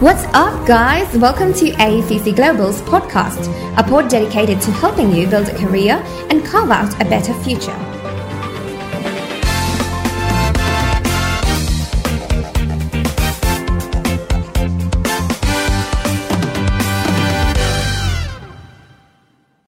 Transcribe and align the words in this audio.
What's 0.00 0.24
up, 0.34 0.66
guys? 0.66 1.16
Welcome 1.16 1.54
to 1.54 1.70
AECC 1.70 2.34
Global's 2.34 2.82
podcast, 2.82 3.46
a 3.78 3.82
pod 3.84 4.10
dedicated 4.10 4.60
to 4.62 4.72
helping 4.72 5.14
you 5.14 5.28
build 5.28 5.46
a 5.46 5.56
career 5.56 6.02
and 6.30 6.44
carve 6.44 6.72
out 6.72 6.92
a 7.00 7.04
better 7.04 7.32
future. 7.44 7.70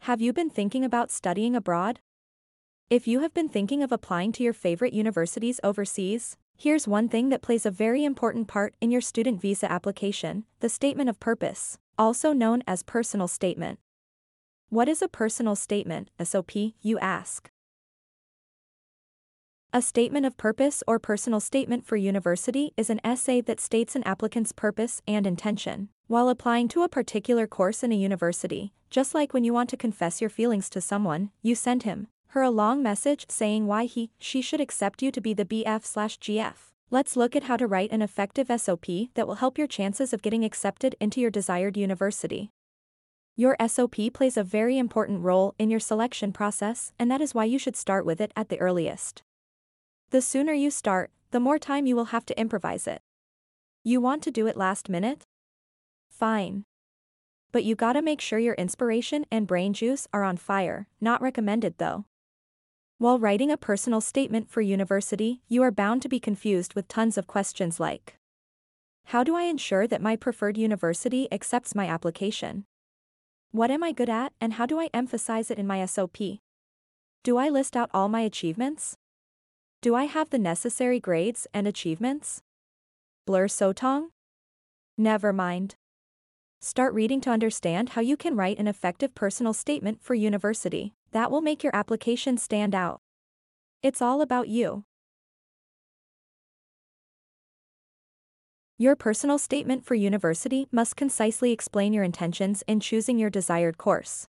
Have 0.00 0.20
you 0.20 0.34
been 0.34 0.50
thinking 0.50 0.84
about 0.84 1.10
studying 1.10 1.56
abroad? 1.56 2.00
If 2.90 3.08
you 3.08 3.20
have 3.20 3.32
been 3.32 3.48
thinking 3.48 3.82
of 3.82 3.90
applying 3.90 4.32
to 4.32 4.42
your 4.42 4.52
favorite 4.52 4.92
universities 4.92 5.60
overseas, 5.64 6.36
here's 6.60 6.86
one 6.86 7.08
thing 7.08 7.30
that 7.30 7.40
plays 7.40 7.64
a 7.64 7.70
very 7.70 8.04
important 8.04 8.46
part 8.46 8.74
in 8.82 8.90
your 8.90 9.00
student 9.00 9.40
visa 9.40 9.72
application 9.72 10.44
the 10.60 10.68
Statement 10.68 11.08
of 11.08 11.18
Purpose, 11.18 11.78
also 11.96 12.34
known 12.34 12.62
as 12.66 12.82
Personal 12.82 13.26
Statement. 13.26 13.78
What 14.68 14.86
is 14.86 15.00
a 15.00 15.08
personal 15.08 15.56
statement, 15.56 16.10
SOP, 16.22 16.54
you 16.82 16.98
ask? 16.98 17.50
A 19.72 19.80
statement 19.80 20.26
of 20.26 20.36
purpose 20.36 20.82
or 20.86 20.98
personal 20.98 21.40
statement 21.40 21.86
for 21.86 21.96
university 21.96 22.74
is 22.76 22.90
an 22.90 23.00
essay 23.02 23.40
that 23.40 23.58
states 23.58 23.96
an 23.96 24.02
applicant's 24.02 24.52
purpose 24.52 25.00
and 25.08 25.26
intention 25.26 25.88
while 26.08 26.28
applying 26.28 26.68
to 26.68 26.82
a 26.82 26.90
particular 26.90 27.46
course 27.46 27.82
in 27.82 27.90
a 27.90 27.96
university. 27.96 28.74
Just 28.90 29.14
like 29.14 29.32
when 29.32 29.44
you 29.44 29.54
want 29.54 29.70
to 29.70 29.78
confess 29.78 30.20
your 30.20 30.28
feelings 30.28 30.68
to 30.70 30.82
someone, 30.82 31.30
you 31.40 31.54
send 31.54 31.84
him, 31.84 32.08
her 32.30 32.42
a 32.42 32.50
long 32.50 32.82
message 32.82 33.26
saying 33.28 33.66
why 33.66 33.86
he, 33.86 34.10
she 34.18 34.40
should 34.40 34.60
accept 34.60 35.02
you 35.02 35.10
to 35.10 35.20
be 35.20 35.34
the 35.34 35.44
BF 35.44 35.84
slash 35.84 36.18
GF. 36.18 36.54
Let's 36.88 37.16
look 37.16 37.34
at 37.34 37.44
how 37.44 37.56
to 37.56 37.66
write 37.66 37.90
an 37.90 38.02
effective 38.02 38.50
SOP 38.60 38.86
that 39.14 39.26
will 39.26 39.36
help 39.36 39.58
your 39.58 39.66
chances 39.66 40.12
of 40.12 40.22
getting 40.22 40.44
accepted 40.44 40.94
into 41.00 41.20
your 41.20 41.30
desired 41.30 41.76
university. 41.76 42.50
Your 43.36 43.56
SOP 43.66 43.96
plays 44.12 44.36
a 44.36 44.44
very 44.44 44.78
important 44.78 45.22
role 45.22 45.54
in 45.58 45.70
your 45.70 45.80
selection 45.80 46.32
process, 46.32 46.92
and 46.98 47.10
that 47.10 47.20
is 47.20 47.34
why 47.34 47.44
you 47.44 47.58
should 47.58 47.76
start 47.76 48.04
with 48.04 48.20
it 48.20 48.32
at 48.36 48.48
the 48.48 48.60
earliest. 48.60 49.22
The 50.10 50.20
sooner 50.20 50.52
you 50.52 50.70
start, 50.70 51.10
the 51.30 51.40
more 51.40 51.58
time 51.58 51.86
you 51.86 51.96
will 51.96 52.06
have 52.06 52.26
to 52.26 52.40
improvise 52.40 52.86
it. 52.86 53.02
You 53.82 54.00
want 54.00 54.22
to 54.24 54.30
do 54.30 54.46
it 54.46 54.56
last 54.56 54.88
minute? 54.88 55.22
Fine. 56.10 56.64
But 57.52 57.64
you 57.64 57.74
gotta 57.74 58.02
make 58.02 58.20
sure 58.20 58.38
your 58.38 58.54
inspiration 58.54 59.24
and 59.30 59.46
brain 59.46 59.72
juice 59.72 60.06
are 60.12 60.22
on 60.22 60.36
fire, 60.36 60.86
not 61.00 61.22
recommended 61.22 61.78
though. 61.78 62.04
While 63.00 63.18
writing 63.18 63.50
a 63.50 63.56
personal 63.56 64.02
statement 64.02 64.50
for 64.50 64.60
university, 64.60 65.40
you 65.48 65.62
are 65.62 65.70
bound 65.70 66.02
to 66.02 66.08
be 66.10 66.20
confused 66.20 66.74
with 66.74 66.86
tons 66.86 67.16
of 67.16 67.26
questions 67.26 67.80
like 67.80 68.16
How 69.06 69.24
do 69.24 69.34
I 69.34 69.44
ensure 69.44 69.86
that 69.86 70.02
my 70.02 70.16
preferred 70.16 70.58
university 70.58 71.26
accepts 71.32 71.74
my 71.74 71.86
application? 71.86 72.66
What 73.52 73.70
am 73.70 73.82
I 73.82 73.92
good 73.92 74.10
at 74.10 74.34
and 74.38 74.52
how 74.52 74.66
do 74.66 74.78
I 74.78 74.90
emphasize 74.92 75.50
it 75.50 75.58
in 75.58 75.66
my 75.66 75.82
SOP? 75.86 76.18
Do 77.24 77.38
I 77.38 77.48
list 77.48 77.74
out 77.74 77.88
all 77.94 78.10
my 78.10 78.20
achievements? 78.20 78.98
Do 79.80 79.94
I 79.94 80.04
have 80.04 80.28
the 80.28 80.38
necessary 80.38 81.00
grades 81.00 81.46
and 81.54 81.66
achievements? 81.66 82.42
Blur 83.26 83.48
Sotong? 83.48 84.08
Never 84.98 85.32
mind. 85.32 85.74
Start 86.60 86.92
reading 86.92 87.22
to 87.22 87.30
understand 87.30 87.88
how 87.90 88.02
you 88.02 88.18
can 88.18 88.36
write 88.36 88.58
an 88.58 88.68
effective 88.68 89.14
personal 89.14 89.54
statement 89.54 90.02
for 90.02 90.12
university 90.12 90.92
that 91.12 91.30
will 91.30 91.40
make 91.40 91.62
your 91.62 91.74
application 91.74 92.36
stand 92.36 92.74
out. 92.74 93.00
It's 93.82 94.02
all 94.02 94.20
about 94.20 94.48
you. 94.48 94.84
Your 98.78 98.96
personal 98.96 99.38
statement 99.38 99.84
for 99.84 99.94
university 99.94 100.66
must 100.72 100.96
concisely 100.96 101.52
explain 101.52 101.92
your 101.92 102.02
intentions 102.02 102.64
in 102.66 102.80
choosing 102.80 103.18
your 103.18 103.28
desired 103.28 103.76
course. 103.76 104.26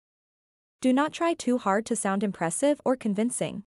Do 0.82 0.92
not 0.92 1.14
try 1.14 1.34
too 1.34 1.58
hard 1.58 1.86
to 1.86 1.96
sound 1.96 2.24
impressive 2.24 2.82
or 2.84 2.98
convincing. 2.98 3.64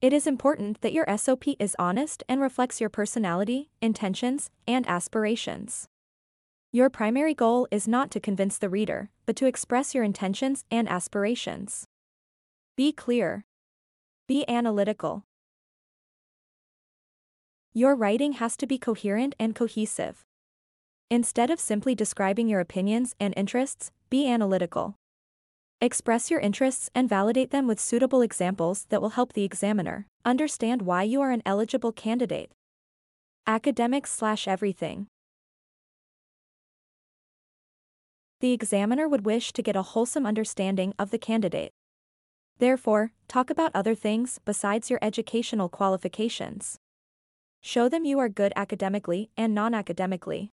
It 0.00 0.14
is 0.14 0.26
important 0.26 0.80
that 0.80 0.94
your 0.94 1.04
SOP 1.18 1.48
is 1.58 1.76
honest 1.78 2.22
and 2.28 2.40
reflects 2.40 2.80
your 2.80 2.88
personality, 2.88 3.68
intentions, 3.82 4.48
and 4.66 4.88
aspirations. 4.88 5.86
Your 6.72 6.88
primary 6.88 7.34
goal 7.34 7.68
is 7.70 7.86
not 7.86 8.10
to 8.12 8.20
convince 8.20 8.56
the 8.56 8.70
reader, 8.70 9.10
but 9.26 9.36
to 9.36 9.46
express 9.46 9.94
your 9.94 10.04
intentions 10.04 10.64
and 10.70 10.88
aspirations. 10.88 11.86
Be 12.80 12.92
clear. 12.92 13.44
Be 14.26 14.48
analytical. 14.48 15.26
Your 17.74 17.94
writing 17.94 18.32
has 18.40 18.56
to 18.56 18.66
be 18.66 18.78
coherent 18.78 19.34
and 19.38 19.54
cohesive. 19.54 20.24
Instead 21.10 21.50
of 21.50 21.60
simply 21.60 21.94
describing 21.94 22.48
your 22.48 22.58
opinions 22.58 23.14
and 23.20 23.34
interests, 23.36 23.90
be 24.08 24.26
analytical. 24.26 24.94
Express 25.82 26.30
your 26.30 26.40
interests 26.40 26.88
and 26.94 27.06
validate 27.06 27.50
them 27.50 27.66
with 27.66 27.78
suitable 27.78 28.22
examples 28.22 28.86
that 28.88 29.02
will 29.02 29.10
help 29.10 29.34
the 29.34 29.44
examiner 29.44 30.06
understand 30.24 30.80
why 30.80 31.02
you 31.02 31.20
are 31.20 31.32
an 31.32 31.42
eligible 31.44 31.92
candidate. 31.92 32.50
Academics 33.46 34.10
slash 34.10 34.48
everything. 34.48 35.06
The 38.40 38.52
examiner 38.52 39.06
would 39.06 39.26
wish 39.26 39.52
to 39.52 39.62
get 39.62 39.76
a 39.76 39.82
wholesome 39.92 40.24
understanding 40.24 40.94
of 40.98 41.10
the 41.10 41.18
candidate. 41.18 41.72
Therefore, 42.60 43.12
talk 43.26 43.48
about 43.48 43.70
other 43.74 43.94
things 43.94 44.38
besides 44.44 44.90
your 44.90 44.98
educational 45.00 45.70
qualifications. 45.70 46.78
Show 47.62 47.88
them 47.88 48.04
you 48.04 48.18
are 48.18 48.28
good 48.28 48.52
academically 48.54 49.30
and 49.34 49.54
non 49.54 49.72
academically. 49.72 50.50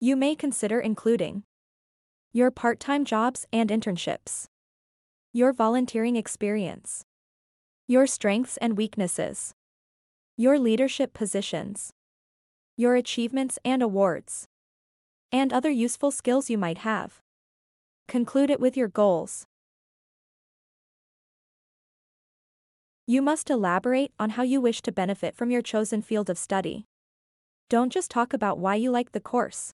You 0.00 0.16
may 0.16 0.34
consider 0.34 0.78
including 0.78 1.44
your 2.34 2.50
part 2.50 2.78
time 2.78 3.06
jobs 3.06 3.46
and 3.54 3.70
internships, 3.70 4.48
your 5.32 5.54
volunteering 5.54 6.16
experience, 6.16 7.06
your 7.88 8.06
strengths 8.06 8.58
and 8.58 8.76
weaknesses, 8.76 9.54
your 10.36 10.58
leadership 10.58 11.14
positions, 11.14 11.94
your 12.76 12.96
achievements 12.96 13.58
and 13.64 13.82
awards, 13.82 14.46
and 15.32 15.54
other 15.54 15.70
useful 15.70 16.10
skills 16.10 16.50
you 16.50 16.58
might 16.58 16.78
have. 16.78 17.22
Conclude 18.08 18.50
it 18.50 18.60
with 18.60 18.76
your 18.76 18.88
goals. 18.88 19.46
You 23.06 23.20
must 23.20 23.50
elaborate 23.50 24.12
on 24.18 24.30
how 24.30 24.44
you 24.44 24.62
wish 24.62 24.80
to 24.80 24.90
benefit 24.90 25.36
from 25.36 25.50
your 25.50 25.60
chosen 25.60 26.00
field 26.00 26.30
of 26.30 26.38
study. 26.38 26.86
Don't 27.68 27.92
just 27.92 28.10
talk 28.10 28.32
about 28.32 28.58
why 28.58 28.76
you 28.76 28.90
like 28.90 29.12
the 29.12 29.20
course. 29.20 29.74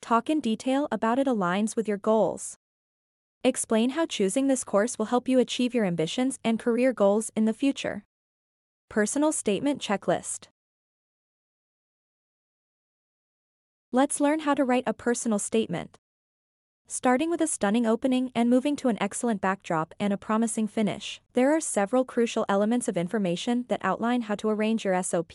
Talk 0.00 0.30
in 0.30 0.40
detail 0.40 0.88
about 0.90 1.18
it 1.18 1.26
aligns 1.26 1.76
with 1.76 1.86
your 1.86 1.98
goals. 1.98 2.56
Explain 3.44 3.90
how 3.90 4.06
choosing 4.06 4.46
this 4.46 4.64
course 4.64 4.98
will 4.98 5.06
help 5.06 5.28
you 5.28 5.38
achieve 5.38 5.74
your 5.74 5.84
ambitions 5.84 6.38
and 6.42 6.58
career 6.58 6.94
goals 6.94 7.30
in 7.36 7.44
the 7.44 7.52
future. 7.52 8.04
Personal 8.88 9.30
Statement 9.30 9.82
Checklist 9.82 10.48
Let's 13.92 14.20
learn 14.20 14.40
how 14.40 14.54
to 14.54 14.64
write 14.64 14.84
a 14.86 14.94
personal 14.94 15.38
statement. 15.38 15.98
Starting 16.90 17.28
with 17.28 17.42
a 17.42 17.46
stunning 17.46 17.84
opening 17.84 18.32
and 18.34 18.48
moving 18.48 18.74
to 18.74 18.88
an 18.88 18.96
excellent 18.98 19.42
backdrop 19.42 19.92
and 20.00 20.10
a 20.10 20.16
promising 20.16 20.66
finish, 20.66 21.20
there 21.34 21.54
are 21.54 21.60
several 21.60 22.02
crucial 22.02 22.46
elements 22.48 22.88
of 22.88 22.96
information 22.96 23.66
that 23.68 23.78
outline 23.84 24.22
how 24.22 24.34
to 24.34 24.48
arrange 24.48 24.86
your 24.86 25.02
SOP. 25.02 25.32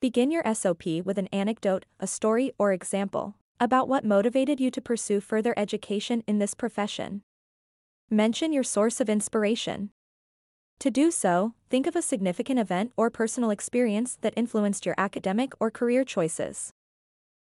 Begin 0.00 0.32
your 0.32 0.42
SOP 0.52 0.84
with 1.04 1.18
an 1.18 1.28
anecdote, 1.28 1.86
a 2.00 2.08
story, 2.08 2.50
or 2.58 2.72
example 2.72 3.36
about 3.60 3.86
what 3.86 4.04
motivated 4.04 4.58
you 4.58 4.72
to 4.72 4.80
pursue 4.80 5.20
further 5.20 5.54
education 5.56 6.24
in 6.26 6.40
this 6.40 6.54
profession. 6.54 7.22
Mention 8.10 8.52
your 8.52 8.64
source 8.64 9.00
of 9.00 9.08
inspiration. 9.08 9.90
To 10.80 10.90
do 10.90 11.12
so, 11.12 11.54
think 11.68 11.86
of 11.86 11.94
a 11.94 12.02
significant 12.02 12.58
event 12.58 12.90
or 12.96 13.08
personal 13.08 13.50
experience 13.50 14.18
that 14.22 14.34
influenced 14.36 14.84
your 14.84 14.96
academic 14.98 15.52
or 15.60 15.70
career 15.70 16.02
choices. 16.02 16.72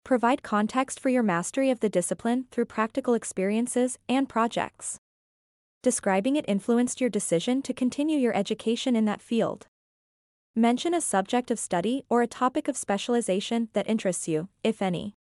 Provide 0.03 0.43
context 0.43 0.99
for 0.99 1.09
your 1.09 1.23
mastery 1.23 1.69
of 1.69 1.81
the 1.81 1.89
discipline 1.89 2.45
through 2.51 2.65
practical 2.65 3.13
experiences 3.13 3.97
and 4.07 4.27
projects. 4.27 4.99
Describing 5.83 6.35
it 6.35 6.45
influenced 6.47 6.99
your 6.99 7.09
decision 7.09 7.61
to 7.61 7.73
continue 7.73 8.17
your 8.17 8.35
education 8.35 8.95
in 8.95 9.05
that 9.05 9.21
field. 9.21 9.67
Mention 10.55 10.93
a 10.93 11.01
subject 11.01 11.51
of 11.51 11.59
study 11.59 12.03
or 12.09 12.21
a 12.21 12.27
topic 12.27 12.67
of 12.67 12.75
specialization 12.75 13.69
that 13.73 13.89
interests 13.89 14.27
you, 14.27 14.49
if 14.63 14.81
any. 14.81 15.15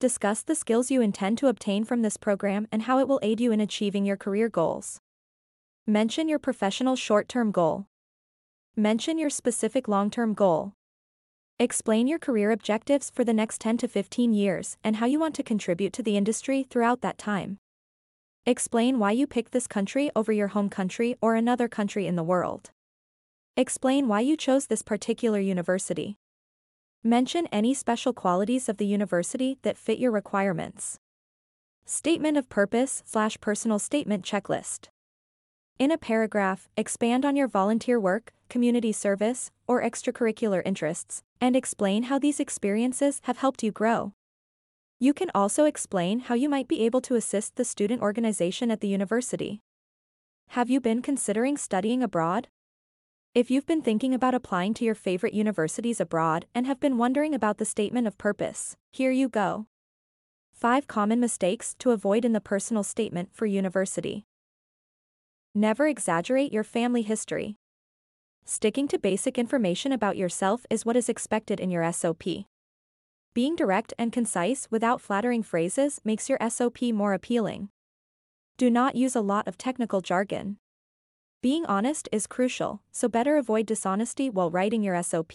Discuss 0.00 0.42
the 0.42 0.54
skills 0.54 0.90
you 0.90 1.00
intend 1.00 1.38
to 1.38 1.48
obtain 1.48 1.84
from 1.84 2.02
this 2.02 2.16
program 2.16 2.66
and 2.72 2.82
how 2.82 2.98
it 2.98 3.06
will 3.06 3.20
aid 3.22 3.40
you 3.40 3.52
in 3.52 3.60
achieving 3.60 4.04
your 4.04 4.16
career 4.16 4.48
goals. 4.48 5.00
Mention 5.86 6.28
your 6.28 6.38
professional 6.38 6.96
short 6.96 7.28
term 7.28 7.52
goal. 7.52 7.86
Mention 8.76 9.18
your 9.18 9.30
specific 9.30 9.88
long 9.88 10.10
term 10.10 10.34
goal. 10.34 10.72
Explain 11.60 12.06
your 12.06 12.18
career 12.18 12.52
objectives 12.52 13.10
for 13.10 13.22
the 13.22 13.34
next 13.34 13.60
10 13.60 13.76
to 13.76 13.86
15 13.86 14.32
years 14.32 14.78
and 14.82 14.96
how 14.96 15.04
you 15.04 15.20
want 15.20 15.34
to 15.34 15.42
contribute 15.42 15.92
to 15.92 16.02
the 16.02 16.16
industry 16.16 16.62
throughout 16.62 17.02
that 17.02 17.18
time. 17.18 17.58
Explain 18.46 18.98
why 18.98 19.10
you 19.10 19.26
picked 19.26 19.52
this 19.52 19.66
country 19.66 20.10
over 20.16 20.32
your 20.32 20.48
home 20.48 20.70
country 20.70 21.16
or 21.20 21.34
another 21.34 21.68
country 21.68 22.06
in 22.06 22.16
the 22.16 22.22
world. 22.22 22.70
Explain 23.58 24.08
why 24.08 24.20
you 24.20 24.38
chose 24.38 24.68
this 24.68 24.80
particular 24.80 25.38
university. 25.38 26.16
Mention 27.04 27.46
any 27.52 27.74
special 27.74 28.14
qualities 28.14 28.66
of 28.70 28.78
the 28.78 28.86
university 28.86 29.58
that 29.60 29.76
fit 29.76 29.98
your 29.98 30.12
requirements. 30.12 30.98
Statement 31.84 32.38
of 32.38 32.48
purpose 32.48 33.02
slash 33.04 33.38
personal 33.42 33.78
statement 33.78 34.24
checklist. 34.24 34.88
In 35.80 35.90
a 35.90 35.96
paragraph, 35.96 36.68
expand 36.76 37.24
on 37.24 37.36
your 37.36 37.48
volunteer 37.48 37.98
work, 37.98 38.34
community 38.50 38.92
service, 38.92 39.50
or 39.66 39.82
extracurricular 39.82 40.60
interests, 40.62 41.22
and 41.40 41.56
explain 41.56 42.02
how 42.02 42.18
these 42.18 42.38
experiences 42.38 43.22
have 43.24 43.38
helped 43.38 43.62
you 43.62 43.72
grow. 43.72 44.12
You 44.98 45.14
can 45.14 45.30
also 45.34 45.64
explain 45.64 46.20
how 46.20 46.34
you 46.34 46.50
might 46.50 46.68
be 46.68 46.82
able 46.82 47.00
to 47.00 47.14
assist 47.14 47.56
the 47.56 47.64
student 47.64 48.02
organization 48.02 48.70
at 48.70 48.80
the 48.80 48.88
university. 48.88 49.62
Have 50.48 50.68
you 50.68 50.82
been 50.82 51.00
considering 51.00 51.56
studying 51.56 52.02
abroad? 52.02 52.48
If 53.34 53.50
you've 53.50 53.64
been 53.64 53.80
thinking 53.80 54.12
about 54.12 54.34
applying 54.34 54.74
to 54.74 54.84
your 54.84 54.94
favorite 54.94 55.32
universities 55.32 55.98
abroad 55.98 56.44
and 56.54 56.66
have 56.66 56.78
been 56.78 56.98
wondering 56.98 57.34
about 57.34 57.56
the 57.56 57.64
statement 57.64 58.06
of 58.06 58.18
purpose, 58.18 58.76
here 58.92 59.12
you 59.12 59.30
go. 59.30 59.64
5 60.52 60.86
Common 60.86 61.20
Mistakes 61.20 61.74
to 61.78 61.92
Avoid 61.92 62.26
in 62.26 62.34
the 62.34 62.40
Personal 62.42 62.82
Statement 62.82 63.30
for 63.32 63.46
University. 63.46 64.26
Never 65.54 65.88
exaggerate 65.88 66.52
your 66.52 66.62
family 66.62 67.02
history. 67.02 67.56
Sticking 68.44 68.86
to 68.86 69.00
basic 69.00 69.36
information 69.36 69.90
about 69.90 70.16
yourself 70.16 70.64
is 70.70 70.86
what 70.86 70.96
is 70.96 71.08
expected 71.08 71.58
in 71.58 71.72
your 71.72 71.90
SOP. 71.92 72.22
Being 73.34 73.56
direct 73.56 73.92
and 73.98 74.12
concise 74.12 74.68
without 74.70 75.00
flattering 75.00 75.42
phrases 75.42 76.00
makes 76.04 76.28
your 76.28 76.38
SOP 76.48 76.82
more 76.92 77.14
appealing. 77.14 77.68
Do 78.58 78.70
not 78.70 78.94
use 78.94 79.16
a 79.16 79.20
lot 79.20 79.48
of 79.48 79.58
technical 79.58 80.00
jargon. 80.00 80.58
Being 81.42 81.66
honest 81.66 82.08
is 82.12 82.28
crucial, 82.28 82.82
so 82.92 83.08
better 83.08 83.36
avoid 83.36 83.66
dishonesty 83.66 84.30
while 84.30 84.52
writing 84.52 84.84
your 84.84 85.02
SOP. 85.02 85.32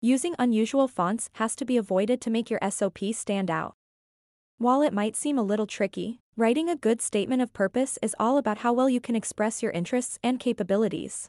Using 0.00 0.34
unusual 0.38 0.88
fonts 0.88 1.28
has 1.34 1.54
to 1.56 1.66
be 1.66 1.76
avoided 1.76 2.22
to 2.22 2.30
make 2.30 2.48
your 2.48 2.60
SOP 2.70 2.98
stand 3.12 3.50
out. 3.50 3.74
While 4.58 4.82
it 4.82 4.92
might 4.92 5.16
seem 5.16 5.38
a 5.38 5.42
little 5.42 5.66
tricky, 5.66 6.20
writing 6.36 6.68
a 6.68 6.76
good 6.76 7.00
statement 7.02 7.42
of 7.42 7.52
purpose 7.52 7.98
is 8.02 8.14
all 8.18 8.38
about 8.38 8.58
how 8.58 8.72
well 8.72 8.88
you 8.88 9.00
can 9.00 9.16
express 9.16 9.62
your 9.62 9.72
interests 9.72 10.18
and 10.22 10.38
capabilities. 10.38 11.28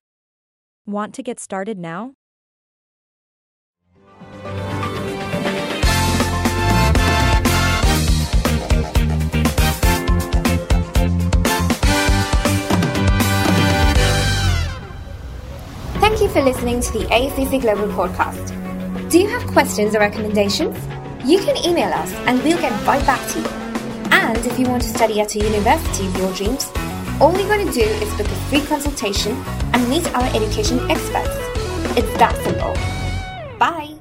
Want 0.86 1.14
to 1.16 1.24
get 1.24 1.40
started 1.40 1.80
now? 1.80 2.14
Thank 16.00 16.22
you 16.22 16.28
for 16.30 16.42
listening 16.42 16.82
to 16.82 16.92
the 16.92 17.06
AECC 17.06 17.62
Global 17.62 17.88
podcast. 17.88 18.60
Do 19.10 19.20
you 19.20 19.28
have 19.30 19.46
questions 19.48 19.96
or 19.96 20.00
recommendations? 20.00 20.78
You 21.26 21.40
can 21.40 21.56
email 21.66 21.92
us 21.94 22.12
and 22.28 22.44
we'll 22.44 22.60
get 22.60 22.72
right 22.86 23.06
back 23.06 23.26
to 23.32 23.40
you. 23.40 23.48
And 24.12 24.38
if 24.46 24.60
you 24.60 24.68
want 24.68 24.84
to 24.84 24.90
study 24.90 25.22
at 25.22 25.36
a 25.36 25.40
university 25.40 26.08
of 26.08 26.18
your 26.18 26.34
dreams, 26.34 26.70
all 27.22 27.34
you're 27.38 27.48
going 27.48 27.66
to 27.66 27.72
do 27.72 27.82
is 27.82 28.14
book 28.16 28.28
a 28.28 28.36
free 28.50 28.62
consultation 28.66 29.32
and 29.74 29.90
meet 29.90 30.06
our 30.14 30.26
education 30.36 30.80
experts. 30.92 31.32
It's 31.98 32.18
that 32.18 32.36
simple. 32.44 32.74
Bye. 33.58 33.93